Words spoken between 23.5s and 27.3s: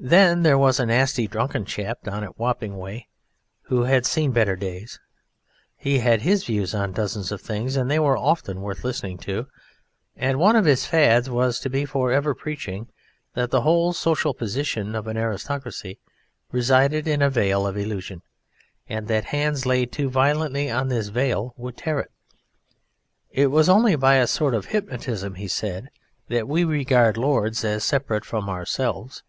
only by a sort of hypnotism, he said, that we regarded